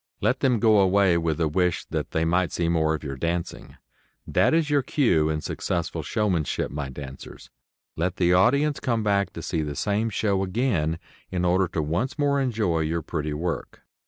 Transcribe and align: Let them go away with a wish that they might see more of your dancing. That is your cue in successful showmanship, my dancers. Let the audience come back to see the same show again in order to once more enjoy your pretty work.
Let 0.19 0.39
them 0.39 0.57
go 0.59 0.79
away 0.79 1.15
with 1.19 1.39
a 1.39 1.47
wish 1.47 1.85
that 1.91 2.09
they 2.09 2.25
might 2.25 2.51
see 2.51 2.67
more 2.67 2.95
of 2.95 3.03
your 3.03 3.15
dancing. 3.15 3.77
That 4.25 4.51
is 4.51 4.67
your 4.67 4.81
cue 4.81 5.29
in 5.29 5.41
successful 5.41 6.01
showmanship, 6.01 6.71
my 6.71 6.89
dancers. 6.89 7.51
Let 7.95 8.15
the 8.15 8.33
audience 8.33 8.79
come 8.79 9.03
back 9.03 9.31
to 9.33 9.43
see 9.43 9.61
the 9.61 9.75
same 9.75 10.09
show 10.09 10.41
again 10.43 10.97
in 11.29 11.45
order 11.45 11.67
to 11.67 11.83
once 11.83 12.17
more 12.17 12.41
enjoy 12.41 12.79
your 12.79 13.03
pretty 13.03 13.33
work. 13.35 13.83